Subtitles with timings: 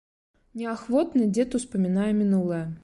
[0.61, 2.65] Неахвотна дзед успамінае мінулае.